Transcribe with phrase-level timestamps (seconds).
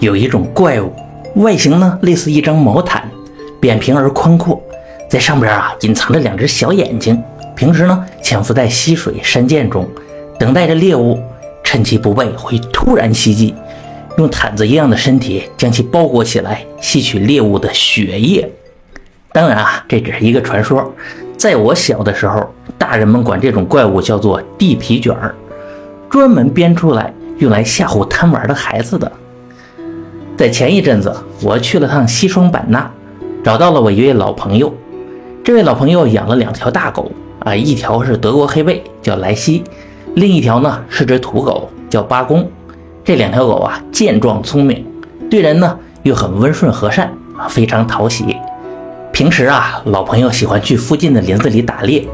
[0.00, 0.92] 有一种怪物，
[1.36, 3.08] 外形呢类似一张毛毯，
[3.60, 4.62] 扁平而宽阔，
[5.08, 7.22] 在上边啊隐藏着两只小眼睛。
[7.54, 9.88] 平时呢潜伏在溪水、山涧中，
[10.38, 11.18] 等待着猎物
[11.64, 13.54] 趁其不备会突然袭击，
[14.18, 18.46] 用毯子一样的身体将其包裹起来，吸取猎物的血液。
[19.32, 20.92] 当然啊，这只是一个传说。
[21.38, 25.34] 在我小的时候，大人们管这种怪物叫做地皮卷儿，
[26.10, 29.10] 专门编出来用来吓唬贪玩的孩子的。
[30.36, 31.10] 在前一阵子，
[31.40, 32.90] 我去了趟西双版纳，
[33.42, 34.70] 找到了我一位老朋友。
[35.42, 39.62] 这位老朋友养了两条大狗啊，一条是德国黑背，叫莱西；
[40.14, 42.46] 另一条呢是只土狗，叫巴公。
[43.02, 44.84] 这两条狗啊，健壮聪明，
[45.30, 48.36] 对人呢又很温顺和善啊，非常讨喜。
[49.12, 52.06] 平时啊，老朋友喜欢去附近的林子里打猎，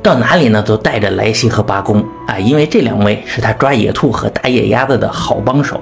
[0.00, 5.80] 到哪里呢都带着莱西和巴公啊，因为这两位是他抓野兔和打野鸭子的好帮手。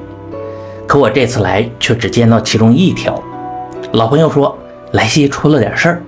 [0.96, 3.23] 可我这次来却只见到其中一条。
[3.92, 4.56] 老朋友说，
[4.92, 6.02] 莱西出了点事儿，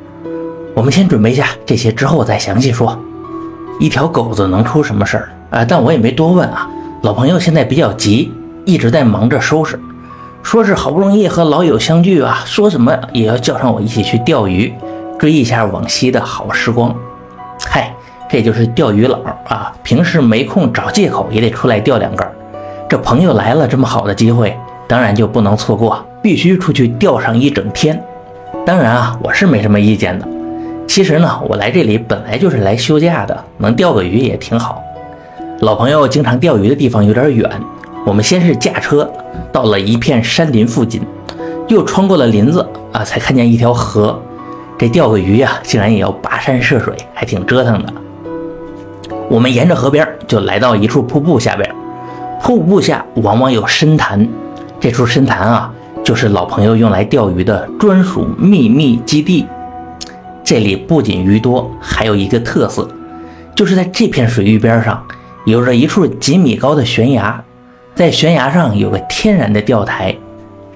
[0.75, 2.99] 我们先准备一下这些，之后再详细说。
[3.79, 5.63] 一条狗子能出什么事儿啊？
[5.63, 6.67] 但我也没多问啊。
[7.03, 8.33] 老朋友现在比较急，
[8.65, 9.79] 一直在忙着收拾，
[10.43, 14.73] 说是好不容易和老友相聚啊，说什么也要叫上我一起去钓鱼，
[15.19, 16.97] 追一下往昔的好时光。
[17.67, 17.95] 嗨，
[18.31, 19.19] 这就是钓鱼佬
[19.49, 22.27] 啊，平时没空找借口也得出来钓两根。
[22.89, 24.57] 这朋友来了，这么好的机会。
[24.89, 28.03] 当然就不能错过，必须出去钓上一整天。
[28.65, 30.27] 当然啊，我是没什么意见的。
[30.87, 34.83] 其实呢，我来这里本来就是来休假的，能钓个鱼也挺好。
[35.61, 37.49] 老朋友经常钓鱼的地方有点远，
[38.07, 39.09] 我们先是驾车
[39.53, 41.03] 到了一片山林附近，
[41.67, 44.19] 又穿过了林子啊，才看见一条河。
[44.79, 47.93] 这钓个鱼呀，竟然也要跋山涉水，还挺折腾的。
[49.29, 51.71] 我们沿着河边就来到一处瀑布下边，
[52.41, 54.27] 瀑布下往往有深潭。
[54.81, 55.73] 这处深潭啊，
[56.05, 59.45] 就是老朋友用来钓鱼的专属秘密基地。
[60.45, 62.89] 这里不仅鱼多，还有一个特色，
[63.55, 65.05] 就是在这片水域边上，
[65.45, 67.43] 有着一处几米高的悬崖，
[67.95, 70.15] 在悬崖上有个天然的钓台。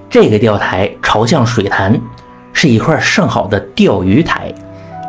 [0.09, 1.99] 这个钓台朝向水潭，
[2.51, 4.53] 是一块上好的钓鱼台。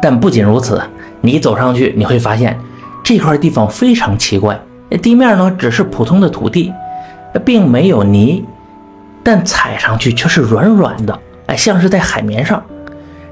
[0.00, 0.80] 但不仅如此，
[1.20, 2.58] 你走上去，你会发现
[3.02, 4.58] 这块地方非常奇怪，
[5.02, 6.72] 地面呢只是普通的土地，
[7.44, 8.44] 并没有泥。
[9.24, 12.62] 但踩上去却是软软的，哎，像是在海绵上，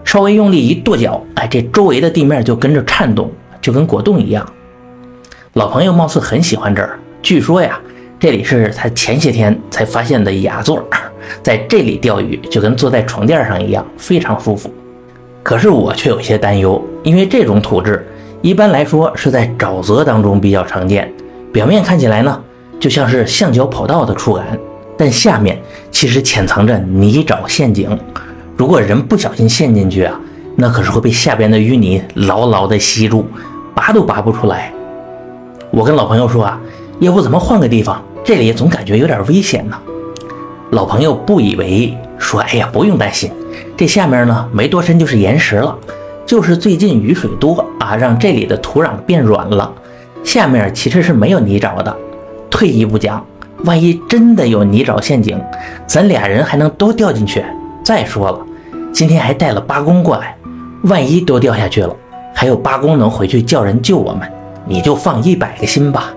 [0.04, 3.30] 稍微用力一跺脚，哎，这周围的地面就跟着颤动，
[3.60, 4.44] 就跟果冻一样。
[5.52, 7.78] 老朋友貌似很喜欢这儿，据说呀，
[8.18, 10.82] 这里是他前些天才发现的雅座，
[11.42, 14.72] 在这里钓鱼就跟坐在床垫上一样，非常舒服。
[15.42, 18.06] 可是我却有些担忧，因为这种土质
[18.40, 21.12] 一般来说是在沼泽当中比较常见，
[21.52, 22.42] 表面看起来呢，
[22.80, 24.58] 就像是橡胶跑道的触感。
[24.96, 25.60] 但下面
[25.90, 27.98] 其实潜藏着泥沼陷阱，
[28.56, 30.20] 如果人不小心陷进去啊，
[30.56, 33.26] 那可是会被下边的淤泥牢牢的吸住，
[33.74, 34.72] 拔都拔不出来。
[35.70, 36.60] 我跟老朋友说啊，
[37.00, 39.78] 要不咱们换个地方，这里总感觉有点危险呢。
[40.70, 43.30] 老朋友不以为意，说：“哎呀，不用担心，
[43.76, 45.76] 这下面呢没多深就是岩石了，
[46.24, 49.72] 就是最近雨水多啊，让这里的土壤变软了，
[50.22, 51.96] 下面其实是没有泥沼的。
[52.50, 53.24] 退一步讲。”
[53.64, 55.40] 万一真的有泥沼陷阱，
[55.86, 57.44] 咱俩人还能都掉进去。
[57.84, 58.38] 再说了，
[58.92, 60.36] 今天还带了八公过来，
[60.84, 61.94] 万一都掉下去了，
[62.34, 64.28] 还有八公能回去叫人救我们，
[64.66, 66.12] 你就放一百个心吧。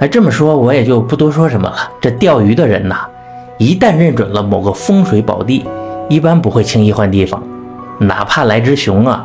[0.00, 1.76] 哎，这么说，我也就不多说什么了。
[2.00, 3.06] 这钓鱼的人呐，
[3.58, 5.64] 一旦认准了某个风水宝地，
[6.08, 7.40] 一般不会轻易换地方，
[7.98, 9.24] 哪怕来只熊啊，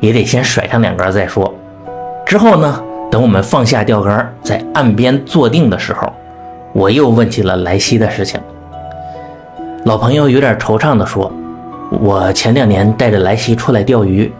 [0.00, 1.54] 也得先甩上两杆再说。
[2.24, 6.03] 之后呢，等我们放下钓竿，在岸边坐定的时候。
[6.74, 8.40] 我又问起了莱西的事情，
[9.84, 11.30] 老朋友有点惆怅地说
[12.02, 14.30] ：“我前两年带着莱西出来钓鱼，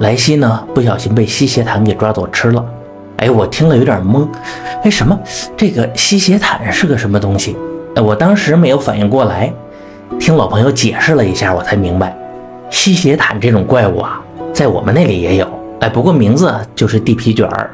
[0.00, 2.64] 莱西呢不小心被吸血毯给抓走吃了。”
[3.18, 4.26] 哎，我听了有点懵，
[4.82, 5.18] 哎，什么？
[5.58, 7.54] 这个吸血毯是个什么东西？
[7.96, 9.52] 哎，我当时没有反应过来，
[10.18, 12.16] 听老朋友解释了一下，我才明白，
[12.70, 14.22] 吸血毯这种怪物啊，
[14.54, 15.46] 在我们那里也有，
[15.80, 17.70] 哎，不过名字就是地皮卷儿。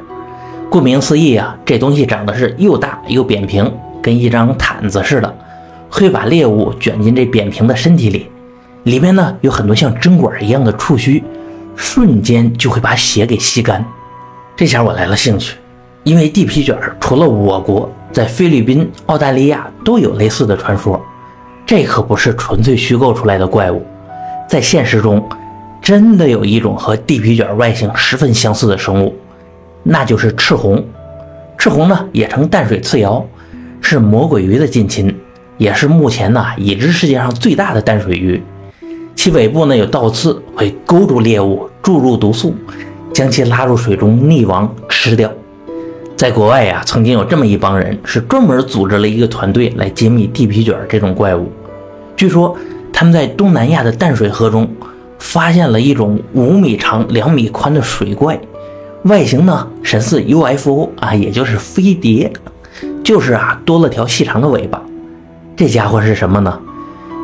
[0.69, 3.71] 顾名思义啊，这东西长得是又大又扁平。
[4.01, 5.35] 跟一张毯子似的，
[5.89, 8.29] 会把猎物卷进这扁平的身体里，
[8.83, 11.23] 里面呢有很多像针管一样的触须，
[11.75, 13.85] 瞬间就会把血给吸干。
[14.55, 15.55] 这下我来了兴趣，
[16.03, 21.01] 因为地皮卷除了我国，在菲律宾、澳大利亚都有类似的传说，
[21.65, 23.85] 这可不是纯粹虚构出来的怪物，
[24.47, 25.23] 在现实中
[25.81, 29.15] 真的有一种和地皮卷外形十分相似的生物，
[29.83, 30.83] 那就是赤红。
[31.57, 33.23] 赤红呢也称淡水刺瑶。
[33.81, 35.13] 是魔鬼鱼的近亲，
[35.57, 38.41] 也是目前呢已知世界上最大的淡水鱼。
[39.15, 42.55] 其尾部呢有倒刺，会勾住猎物，注入毒素，
[43.13, 45.29] 将其拉入水中溺亡吃掉。
[46.15, 51.51] 在国外呀，曾经有这么一帮人，是专门组织了一个团队来揭秘地皮卷这种怪物。
[52.15, 52.55] 据说
[52.93, 54.69] 他们在东南亚的淡水河中
[55.17, 58.39] 发现了一种五米长、两米宽的水怪，
[59.03, 62.31] 外形呢神似 UFO 啊，也就是飞碟，
[63.03, 64.81] 就是啊多了条细长的尾巴。
[65.55, 66.59] 这家伙是什么呢？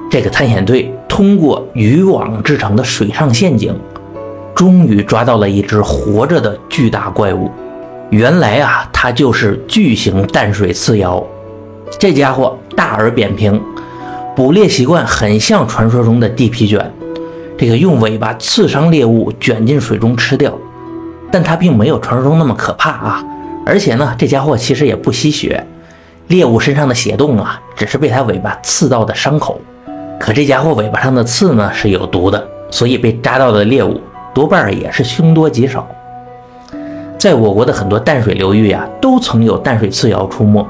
[0.10, 3.78] 这个探险队通过渔网制成的水上陷阱，
[4.56, 7.52] 终于抓到了一只活着的巨大怪物。
[8.10, 11.26] 原来啊，它就是巨型淡水刺鳐。
[12.00, 13.62] 这家伙大而扁平，
[14.36, 16.94] 捕猎习惯很像传说中的地皮卷。
[17.58, 20.54] 这个用尾巴刺伤猎物，卷进水中吃掉。
[21.30, 23.24] 但它并没有传说中那么可怕啊！
[23.68, 25.62] 而且呢，这家伙其实也不吸血，
[26.28, 29.60] 猎物身上的血洞啊，只是被它尾巴刺到的伤口。
[30.18, 34.00] 可这家伙尾巴上的刺呢是有毒的，所以被扎到的猎物
[34.34, 35.86] 多半也是凶多吉少。
[37.18, 40.66] 在我国的很多淡水流域呀，都曾有淡水刺鳐出没。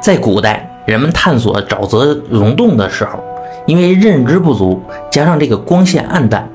[0.00, 3.22] 在古代，人们探索沼泽溶洞的时候，
[3.66, 6.48] 因为认知不足，加上这个光线暗淡，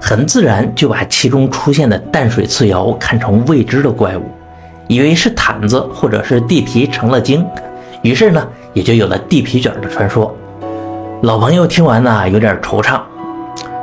[0.00, 4.22] 很自然就把其中出现的淡水刺鳐看成未知的怪物，
[4.88, 7.46] 以为是毯子或者是地皮成了精，
[8.02, 10.34] 于是呢，也就有了地皮卷的传说。
[11.22, 13.00] 老朋友听完呢，有点惆怅，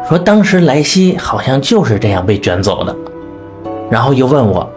[0.10, 2.96] 说当时莱西好像就是这样被卷走的。
[3.90, 4.68] 然后又问我，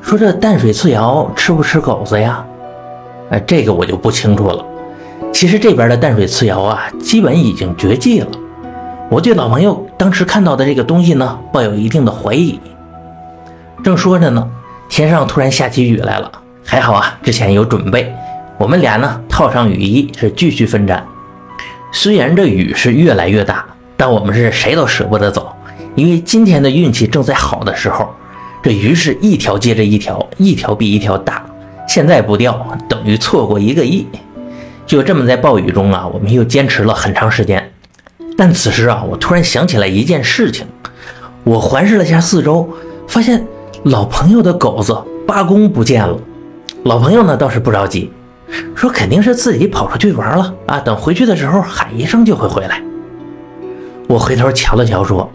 [0.00, 2.42] 说这淡水刺鳐吃不吃狗子呀？
[3.30, 4.64] 哎，这个我就不清楚了。
[5.32, 8.28] 其实这边的淡水刺鳐啊，基本已经绝迹了。
[9.10, 12.58] 我对老朋友当时看到的这个东西呢，抱有一定的怀疑。
[13.84, 14.48] 正说着呢，
[14.96, 16.32] 天上突然下起雨来了，
[16.64, 18.10] 还好啊，之前有准备。
[18.56, 21.06] 我们俩呢，套上雨衣，是继续奋战。
[21.92, 23.62] 虽然这雨是越来越大，
[23.94, 25.54] 但我们是谁都舍不得走，
[25.96, 28.08] 因为今天的运气正在好的时候，
[28.62, 31.44] 这鱼是一条接着一条，一条比一条大。
[31.86, 34.06] 现在不钓，等于错过一个亿。
[34.86, 37.70] 就这么在暴雨中啊，我们又坚持了很长时间。
[38.34, 40.66] 但此时啊，我突然想起来一件事情，
[41.44, 42.66] 我环视了下四周，
[43.06, 43.46] 发现
[43.88, 46.18] 老朋友的狗子八公不见了。
[46.82, 48.10] 老朋友呢倒是不着急。
[48.74, 50.80] 说肯定是自己跑出去玩了啊！
[50.80, 52.82] 等回去的时候喊一声就会回来。
[54.08, 55.30] 我回头瞧了瞧，说：“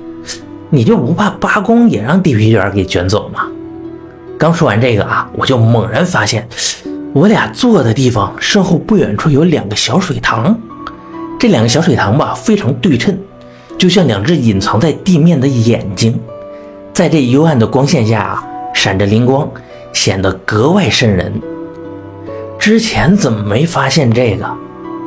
[0.69, 3.47] 你就不怕八公也让地皮卷给卷走吗？”
[4.37, 6.45] 刚说完这个啊，我就猛然发现，
[7.13, 10.59] 我俩坐的地方身后不远处有两个小水塘。
[11.39, 13.17] 这两个小水塘吧，非常对称，
[13.77, 16.19] 就像两只隐藏在地面的眼睛，
[16.93, 18.43] 在这幽暗的光线下啊，
[18.73, 19.49] 闪着灵光，
[19.93, 21.31] 显得格外瘆人。
[22.59, 24.45] 之前怎么没发现这个？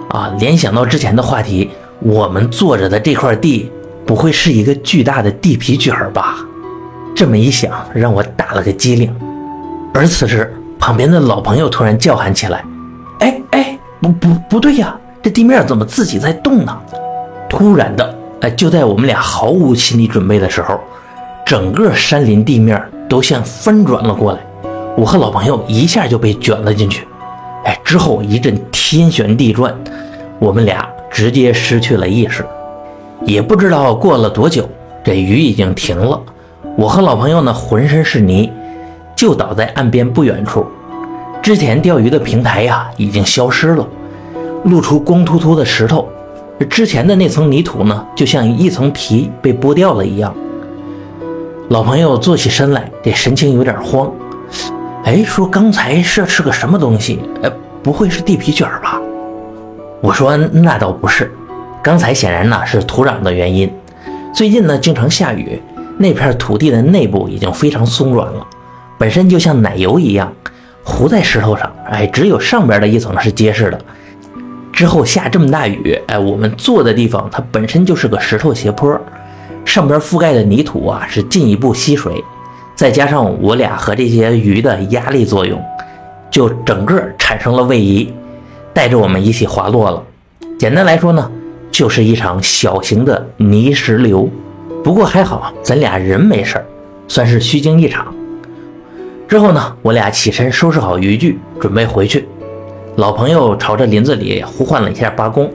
[0.08, 1.70] 啊，联想到之前的话题，
[2.00, 3.70] 我们坐着的这块地
[4.06, 6.36] 不会是一个巨大的地皮卷儿吧？
[7.14, 9.14] 这么一想，让我打了个激灵。
[9.92, 12.64] 而此时，旁边的老朋友突然叫喊起来
[13.20, 16.76] ：“哎哎，不不不对呀，这地面怎么自己在动呢？”
[17.48, 20.80] 突然的，哎，就在我们俩毫无心理准备的时候，
[21.44, 24.38] 整个山林地面都像翻转了过来，
[24.96, 27.06] 我和老朋友一下就被卷了进去。
[27.64, 29.74] 哎，之后一阵天旋地转，
[30.38, 32.44] 我们俩直接失去了意识。
[33.26, 34.66] 也不知道过了多久，
[35.04, 36.18] 这雨已经停了。
[36.76, 38.50] 我和老朋友呢，浑身是泥，
[39.14, 40.66] 就倒在岸边不远处。
[41.42, 43.86] 之前钓鱼的平台呀，已经消失了，
[44.64, 46.08] 露出光秃秃的石头。
[46.70, 50.34] 之前的那层泥土呢，就像一层皮被剥掉了一样。
[51.70, 54.12] 老朋友坐起身来，这神情有点慌。
[55.04, 57.20] 哎，说刚才这是个什么东西？
[57.42, 57.50] 哎，
[57.82, 59.00] 不会是地皮卷吧？
[60.02, 61.32] 我说那倒不是，
[61.82, 63.72] 刚才显然呢是土壤的原因。
[64.34, 65.58] 最近呢经常下雨，
[65.96, 68.46] 那片土地的内部已经非常松软了，
[68.98, 70.30] 本身就像奶油一样
[70.82, 71.72] 糊在石头上。
[71.86, 73.80] 哎，只有上边的一层是结实的。
[74.70, 79.00] 之后下这么大雨，哎，我们坐的地方它本身就是个石头斜坡，
[79.64, 82.12] 上边覆盖的泥土啊是进一步吸水。
[82.74, 85.62] 再加上我俩和这些鱼的压力作用，
[86.30, 88.12] 就整个产生了位移，
[88.72, 90.02] 带着我们一起滑落了。
[90.58, 91.30] 简单来说呢，
[91.70, 94.28] 就是一场小型的泥石流。
[94.82, 96.66] 不过还好，咱俩人没事儿，
[97.06, 98.12] 算是虚惊一场。
[99.28, 102.26] 之后呢，我俩起身收拾好渔具，准备回去。
[102.96, 105.50] 老朋友朝着林子里呼唤了一下八公，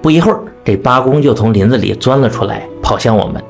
[0.00, 3.40] 不一会儿，这八公就从林子里钻了出来，跑向我们。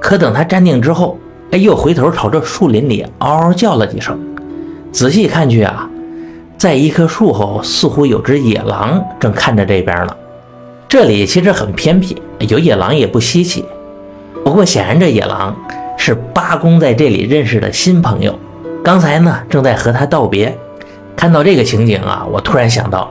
[0.00, 1.18] 可等他站定之后，
[1.50, 4.16] 哎，又回头朝着树林里嗷嗷叫了几声，
[4.92, 5.90] 仔细看去啊，
[6.56, 10.16] 在一棵树后，似乎有只野狼正看着这边呢。
[10.88, 13.64] 这里其实很偏僻，有野狼也不稀奇。
[14.44, 15.56] 不过显然这野狼
[15.98, 18.38] 是八公在这里认识的新朋友，
[18.84, 20.56] 刚才呢正在和他道别。
[21.16, 23.10] 看到这个情景啊，我突然想到，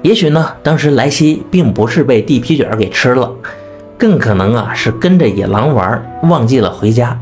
[0.00, 3.30] 也许呢当时莱西并不是被地皮卷给吃了，
[3.98, 7.18] 更可能啊是跟着野狼玩，忘记了回家。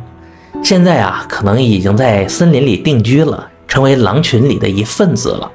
[0.62, 3.48] 现在啊可能已经在森林里定居了。
[3.66, 5.50] 成为狼群里的一份子了。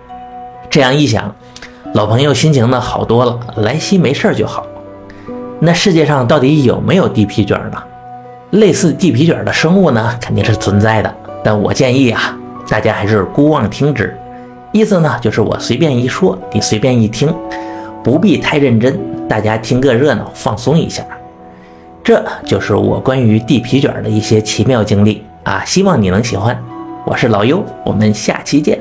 [0.69, 1.33] 这样一想，
[1.93, 3.39] 老朋友心情呢好多了。
[3.57, 4.65] 莱西没事儿就好。
[5.61, 7.81] 那世界上到底有没有地皮卷呢？
[8.49, 11.15] 类似地皮卷的生物呢，肯定是存在的。
[11.41, 14.13] 但我建议啊，大家还是姑妄听之。
[14.73, 17.33] 意思呢，就是我随便一说，你随便一听，
[18.03, 21.05] 不必太认真，大家听个热闹，放松一下。
[22.03, 26.57] 这就是我关于地皮卷的一些奇妙经历啊，希望你能喜欢。
[27.05, 28.78] 我是老优，我们下期见。